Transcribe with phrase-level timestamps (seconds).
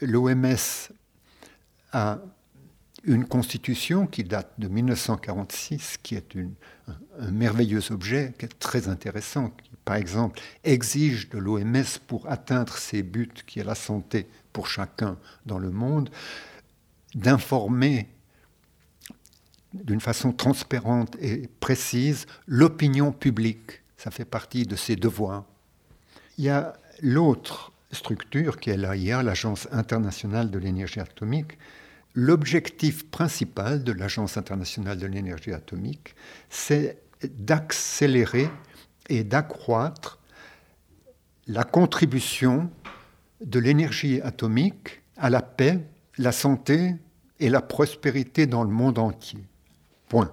[0.00, 0.92] l'OMS
[1.92, 2.18] a
[3.04, 9.50] une constitution qui date de 1946, qui est un, merveilleux objet, qui est très intéressant,
[9.50, 14.66] qui, par exemple, exige de l'OMS pour atteindre ses buts, qui est la santé pour
[14.66, 15.16] chacun
[15.46, 16.10] dans le monde,
[17.14, 18.08] d'informer
[19.72, 23.82] d'une façon transparente et précise l'opinion publique.
[23.96, 25.44] Ça fait partie de ses devoirs.
[26.38, 31.58] Il y a l'autre structure qui est l'AIA, l'Agence internationale de l'énergie atomique.
[32.14, 36.14] L'objectif principal de l'Agence internationale de l'énergie atomique,
[36.48, 38.48] c'est d'accélérer
[39.08, 40.18] et d'accroître
[41.46, 42.70] la contribution
[43.44, 45.80] de l'énergie atomique à la paix,
[46.18, 46.94] la santé
[47.38, 49.44] et la prospérité dans le monde entier.
[50.08, 50.32] Point.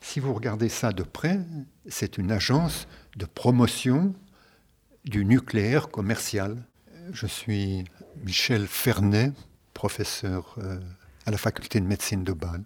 [0.00, 1.40] Si vous regardez ça de près,
[1.88, 4.14] c'est une agence de promotion
[5.04, 6.56] du nucléaire commercial.
[7.12, 7.84] Je suis
[8.24, 9.32] Michel Fernet,
[9.74, 10.80] professeur euh,
[11.26, 12.64] à la faculté de médecine de Bâle.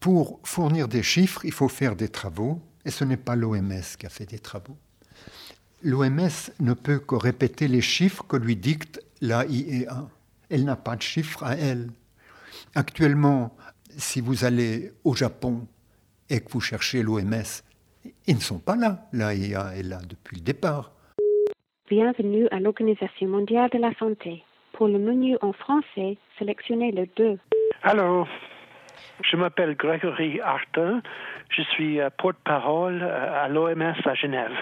[0.00, 4.06] Pour fournir des chiffres, il faut faire des travaux, et ce n'est pas l'OMS qui
[4.06, 4.76] a fait des travaux.
[5.82, 10.08] L'OMS ne peut que répéter les chiffres que lui dicte l'AIEA.
[10.48, 11.92] Elle n'a pas de chiffres à elle.
[12.74, 13.56] Actuellement,
[13.96, 15.68] si vous allez au Japon
[16.28, 17.44] et que vous cherchez l'OMS,
[18.26, 19.08] ils ne sont pas là.
[19.12, 20.92] L'AIEA est là depuis le départ.
[21.90, 24.44] Bienvenue à l'Organisation mondiale de la santé.
[24.74, 27.36] Pour le menu en français, sélectionnez le 2.
[27.82, 28.28] Allô,
[29.28, 31.02] je m'appelle Grégory Artin.
[31.48, 34.56] Je suis euh, porte-parole euh, à l'OMS à Genève.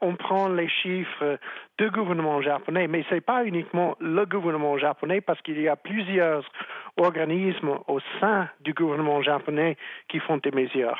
[0.00, 1.36] On prend les chiffres
[1.78, 5.74] du gouvernement japonais, mais ce n'est pas uniquement le gouvernement japonais parce qu'il y a
[5.74, 6.48] plusieurs
[6.96, 9.76] organismes au sein du gouvernement japonais
[10.08, 10.98] qui font des mesures.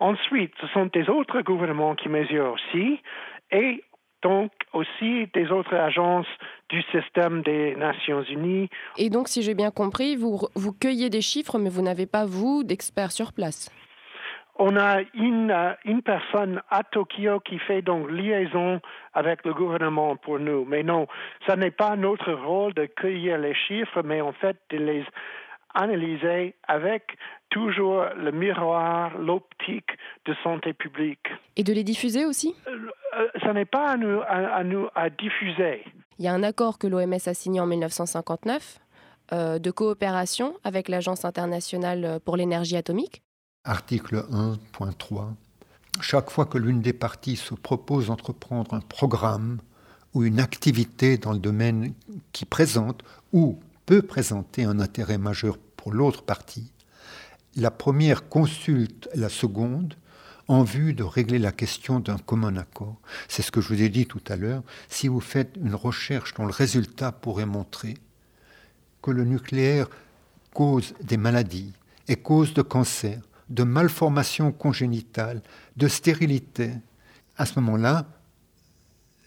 [0.00, 3.00] Ensuite, ce sont des autres gouvernements qui mesurent aussi
[3.52, 3.84] et
[4.26, 6.26] donc aussi des autres agences
[6.68, 8.68] du système des Nations Unies.
[8.96, 12.24] Et donc, si j'ai bien compris, vous, vous cueillez des chiffres, mais vous n'avez pas,
[12.26, 13.70] vous, d'experts sur place
[14.58, 18.80] on a une, euh, une personne à Tokyo qui fait donc liaison
[19.12, 20.64] avec le gouvernement pour nous.
[20.64, 21.06] Mais non,
[21.46, 25.04] ce n'est pas notre rôle de cueillir les chiffres, mais en fait de les
[25.74, 27.18] analyser avec
[27.50, 29.90] toujours le miroir, l'optique
[30.24, 31.28] de santé publique.
[31.56, 32.54] Et de les diffuser aussi?
[33.16, 35.84] Ce euh, n'est pas à nous à, nous à diffuser.
[36.18, 38.78] Il y a un accord que l'OMS a signé en 1959
[39.32, 43.22] euh, de coopération avec l'Agence internationale pour l'énergie atomique.
[43.64, 45.34] Article 1.3.
[46.00, 49.58] Chaque fois que l'une des parties se propose d'entreprendre un programme
[50.14, 51.94] ou une activité dans le domaine
[52.32, 53.02] qui présente
[53.32, 56.72] ou peut présenter un intérêt majeur pour l'autre partie,
[57.54, 59.94] la première consulte la seconde
[60.48, 62.96] en vue de régler la question d'un commun accord.
[63.28, 64.62] C'est ce que je vous ai dit tout à l'heure.
[64.88, 67.96] Si vous faites une recherche dont le résultat pourrait montrer
[69.02, 69.88] que le nucléaire
[70.54, 71.72] cause des maladies
[72.08, 75.42] et cause de cancer, de malformations congénitales,
[75.76, 76.72] de stérilité,
[77.36, 78.06] à ce moment-là,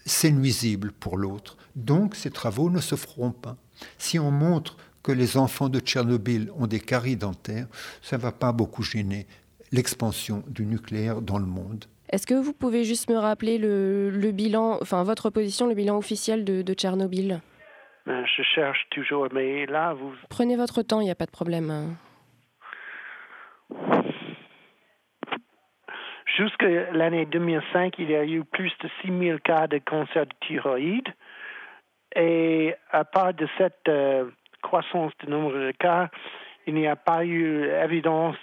[0.06, 1.57] c'est nuisible pour l'autre.
[1.75, 3.57] Donc ces travaux ne se feront pas.
[3.97, 7.68] Si on montre que les enfants de Tchernobyl ont des caries dentaires,
[8.01, 9.28] ça ne va pas beaucoup gêner
[9.72, 11.85] l'expansion du nucléaire dans le monde.
[12.12, 16.44] Est-ce que vous pouvez juste me rappeler le, bilan, enfin votre position, le bilan officiel
[16.44, 17.41] de, de Tchernobyl?
[18.06, 20.12] Ben, Je cherche toujours, mais là, vous...
[20.30, 21.96] Prenez votre temps, il n'y a pas de problème.
[26.38, 31.07] Jusqu'à l'année 2005, il y a eu plus de 6000 cas de cancer de thyroïde.
[32.16, 34.25] Et à part de cette euh,
[34.63, 36.09] croissance du nombre de cas,
[36.66, 38.36] il n'y a pas eu évidence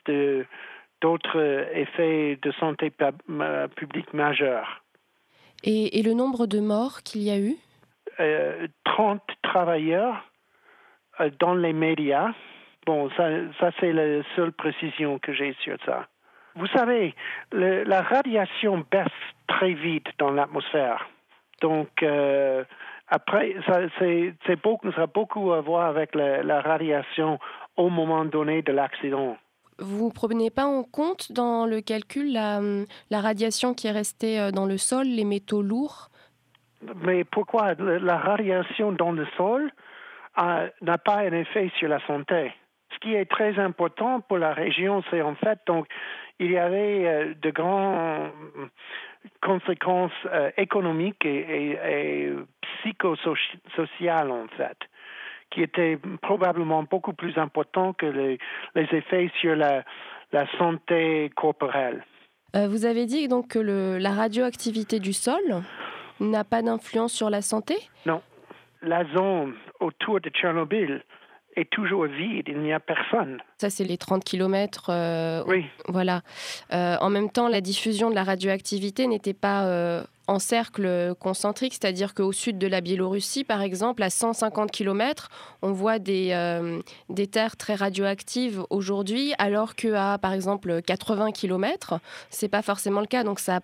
[1.07, 2.93] d'autres effets de santé
[3.77, 4.83] publique majeurs.
[5.63, 7.55] Et, le nombre de morts qu'il y a eu?
[8.17, 10.17] 30 euh, travailleurs
[11.21, 12.31] euh, dans les médias.
[12.87, 13.29] Bon, ça,
[13.61, 16.07] ça c'est la seule précision que j'ai sur ça.
[16.57, 17.15] Vous savez,
[17.53, 21.07] la radiation baisse très vite dans l'atmosphère.
[21.61, 22.65] Donc, euh,
[23.09, 27.39] après, ça, c'est, beaucoup, ça a beaucoup à voir avec la, radiation
[27.77, 29.37] au moment donné de l'accident.
[29.79, 32.61] Vous ne prenez pas en compte dans le calcul la,
[33.11, 36.11] la, radiation qui est restée euh, dans le sol, les métaux lourds?
[37.03, 39.71] Mais pourquoi La radiation dans le sol
[40.39, 42.53] euh, n'a pas un effet sur la santé?
[42.93, 45.87] Ce qui est très important pour la région, c'est en fait, donc,
[46.39, 48.31] il y avait euh, de grandes
[49.43, 52.33] conséquences euh, économiques et,
[52.63, 54.79] psychosociales, en fait,
[55.51, 58.39] qui étaient probablement beaucoup plus importants que les,
[58.75, 59.85] effets sur la,
[60.59, 62.05] santé corporelle.
[62.55, 63.59] Euh, vous avez dit donc que
[63.99, 65.41] la radioactivité du sol
[66.21, 67.75] n'a pas d'influence sur la santé?
[68.05, 68.21] Non.
[68.83, 71.03] la zone autour de Tchernobyl
[71.57, 73.39] est toujours vide, il n'y a personne.
[73.59, 74.91] Ça, c'est les 30 km.
[74.91, 75.65] Euh, oui.
[75.89, 76.23] Voilà.
[76.73, 81.75] Euh, en même temps, la diffusion de la radioactivité n'était pas euh, en cercle concentrique,
[81.75, 85.31] c'est-à-dire qu'au sud de la Biélorussie, par exemple, à 150 km,
[85.63, 86.35] on voit des,
[87.09, 92.01] des terres très radioactives aujourd'hui, alors qu'à, par exemple, 80 km,
[92.31, 93.23] c'est pas forcément le cas.
[93.23, 93.61] Donc, ça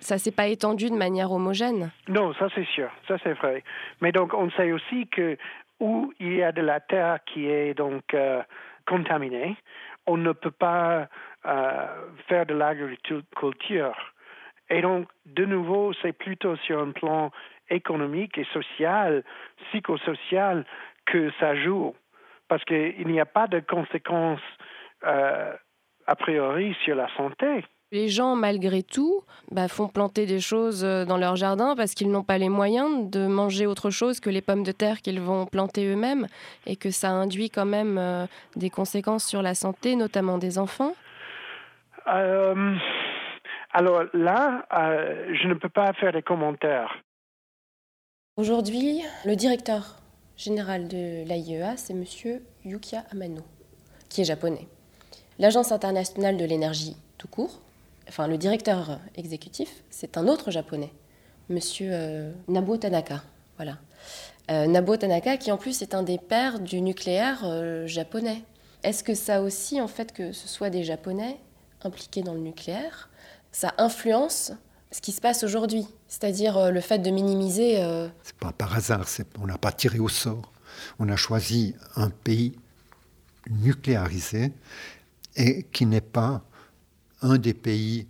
[0.00, 1.90] ça s'est pas étendu de manière homogène.
[2.08, 3.62] Non, ça c'est sûr, ça c'est vrai.
[4.00, 5.36] Mais donc on sait aussi que
[5.80, 8.42] où il y a de la terre qui est donc euh,
[8.86, 9.56] contaminée,
[10.06, 11.08] on ne peut pas
[11.46, 11.86] euh,
[12.26, 13.94] faire de l'agriculture.
[14.70, 17.30] Et donc, de nouveau, c'est plutôt sur un plan
[17.70, 19.22] économique et social,
[19.68, 20.64] psychosocial,
[21.06, 21.94] que ça joue.
[22.48, 24.40] Parce qu'il n'y a pas de conséquences
[25.04, 25.54] euh,
[26.06, 27.64] a priori sur la santé.
[27.90, 32.10] Les gens, malgré tout, bah, font planter des choses euh, dans leur jardin parce qu'ils
[32.10, 35.46] n'ont pas les moyens de manger autre chose que les pommes de terre qu'ils vont
[35.46, 36.26] planter eux-mêmes
[36.66, 38.26] et que ça induit quand même euh,
[38.56, 40.92] des conséquences sur la santé, notamment des enfants
[42.08, 42.74] euh,
[43.72, 46.94] Alors là, je ne peux pas faire des commentaires.
[48.36, 49.96] Aujourd'hui, le directeur
[50.36, 52.04] général de l'AIEA, c'est M.
[52.66, 53.42] Yukia Amano,
[54.10, 54.68] qui est japonais.
[55.38, 57.62] L'Agence internationale de l'énergie, tout court,
[58.08, 60.92] enfin le directeur exécutif, c'est un autre japonais,
[61.48, 63.22] monsieur euh, Nabo Tanaka.
[63.56, 63.78] Voilà.
[64.50, 68.42] Euh, Nabo Tanaka, qui en plus est un des pères du nucléaire euh, japonais.
[68.82, 71.36] Est-ce que ça aussi, en fait, que ce soit des Japonais
[71.82, 73.10] impliqués dans le nucléaire,
[73.50, 74.52] ça influence
[74.92, 75.86] ce qui se passe aujourd'hui?
[76.06, 77.74] C'est-à-dire le fait de minimiser.
[78.22, 79.06] C'est pas par hasard,
[79.40, 80.52] on n'a pas tiré au sort.
[81.00, 82.54] On a choisi un pays
[83.50, 84.52] nucléarisé
[85.34, 86.42] et qui n'est pas
[87.22, 88.06] un des pays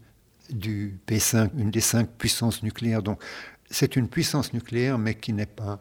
[0.51, 3.03] du P5, une des cinq puissances nucléaires.
[3.03, 3.23] Donc
[3.71, 5.81] c'est une puissance nucléaire, mais qui n'est pas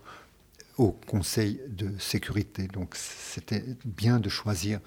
[0.78, 2.68] au Conseil de sécurité.
[2.68, 4.80] Donc c'était bien de choisir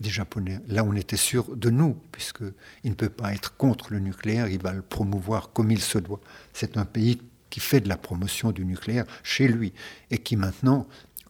[0.00, 0.60] des Japonais.
[0.68, 4.60] Là, on était sûr de nous, puisqu'il ne peut pas être contre le nucléaire, il
[4.60, 6.20] va le promouvoir comme il se doit.
[6.52, 9.72] C'est un pays qui fait de la promotion du nucléaire chez lui
[10.10, 10.86] et qui maintenant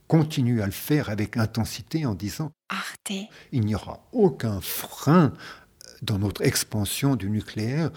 [0.09, 3.13] continue à le faire avec intensité en disant Arte.
[3.53, 5.33] Il n'y aura aucun frein
[6.03, 7.91] dans notre expansion du nucléaire,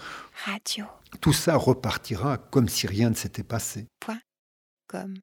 [0.44, 0.86] Radio.
[1.20, 3.86] tout ça repartira comme si rien ne s'était passé.
[4.00, 4.20] Point.
[4.86, 5.18] Comme.